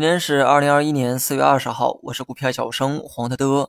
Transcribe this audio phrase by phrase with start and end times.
[0.00, 3.68] 今天是二零二一年四月二十号，我是股票小生黄德德。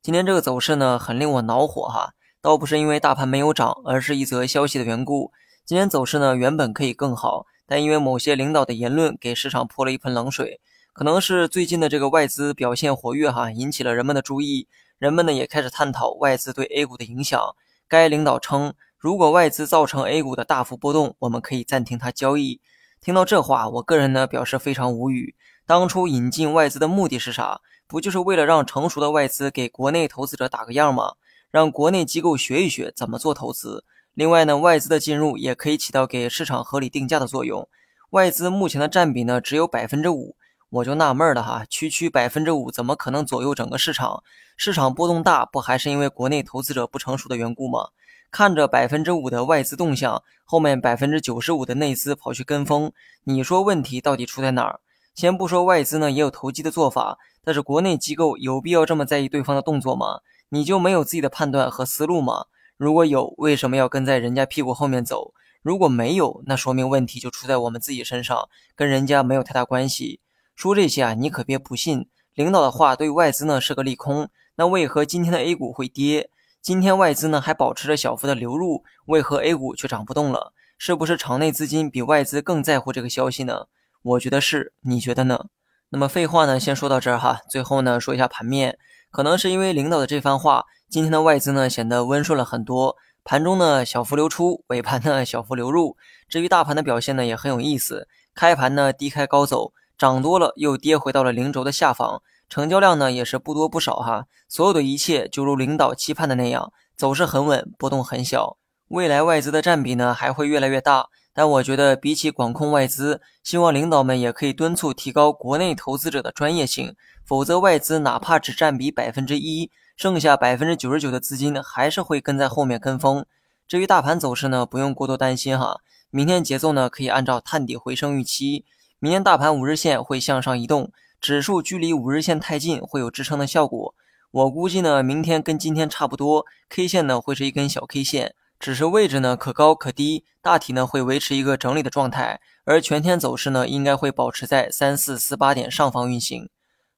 [0.00, 5.32] 今天这个走势呢，很令我恼火哈，倒不是因为大盘没有涨，而是一则消息的缘故。
[5.64, 10.60] 今天走势呢，原本可以更好，但因为某些领导的言论，给市场泼了一盆冷水。
[10.92, 14.68] 可能是最近的这个外资表现活跃哈，引起了人们的注意，
[14.98, 17.56] 人们呢也开始探讨外资对 A 股的影响。
[17.88, 22.60] 该领导称，如果外资造成 A 股的大幅波动，我们可以暂停它交易。
[23.00, 25.34] 听到这话，我个人呢表示非常无语。
[25.72, 27.62] 当初引进外资的目的是啥？
[27.86, 31.14] 不就是为了让成熟的外资给国内投资者打个样吗？
[31.50, 33.82] 让国内机构学一学怎么做投资。
[34.12, 37.66] 另外呢，外资的进入也可以起到给市场合理定价的作用。
[38.10, 40.36] 外资目前的占比呢只有百分之五，
[40.68, 44.22] 我就纳闷了哈，区区百分之五怎么可能左右整个市场？
[44.58, 47.88] 市场波动大，不还是因为国内投资者不成熟的缘故吗？
[48.30, 52.92] 看着百分之五的外资动向，后面百分之九十五的内资跑去跟风，
[53.24, 54.80] 你说问题到底出在哪儿？
[55.14, 60.20] 先不说外资呢也有投机的做法，但是国内机构有必要这么在意对方的动作吗？
[60.48, 62.46] 你就没有自己的判断和思路吗？
[62.76, 65.32] 如果有，为什么要跟在人家屁股后面走？
[65.62, 70.20] 如果没有，那说明问题就出在我们自己身上，跟人家没有太大关系。
[70.56, 72.08] 说这些啊，你可别不信。
[72.34, 76.30] 领导的话对外资呢是个利空，那为何今天的 A 股会跌？
[76.60, 80.52] 今天外资呢还保持着小幅的流入，为何 A 股却涨不动了？
[80.78, 83.66] 是不是场内资金比外资更在乎这个消息呢？
[84.02, 85.46] 我觉得是，你觉得呢？
[85.90, 87.40] 那么废话呢，先说到这儿哈。
[87.48, 88.76] 最后呢，说一下盘面，
[89.12, 95.96] 可能是因为领导的这番话，今天的外资呢显得温顺了很多，盘中呢小幅流出，尾盘呢小幅流入。
[96.28, 104.26] 至于大盘的表现呢，也很有意思，开盘呢低开高走，涨多了又跌回到了零轴的下方，成交量呢也是不多不少哈。
[104.48, 108.56] 所有的一切就如领导期盼的那样，走势很稳，波动很小，
[108.88, 111.06] 未来外资的占比呢还会越来越大。
[111.34, 116.94] 但我觉得，比起管控外资，希望领导们也可以敦促提高国内投资者的专业性。
[117.24, 123.24] 否则，外资哪怕只占比百分之一，剩下百分之九十九的资金还是会跟在后面跟风。
[123.66, 125.80] 至于大盘走势呢，不用过多担心哈。
[126.10, 128.66] 明天节奏呢，可以按照探底回升预期。
[128.98, 133.94] 明天大盘五日线会向上移动，指数距离五日线太近，会有支撑的效果。
[134.30, 138.34] 我估计呢，明天跟今天差不多，K 线呢会是一根小 K 线。
[138.62, 146.48] 只是位置呢可高可低，大体呢会维持一个整理的状态，而全天走势呢应该会保持在三四四八点上方运行。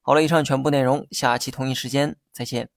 [0.03, 2.69] 好了，以上全部内容，下期同一时间再见。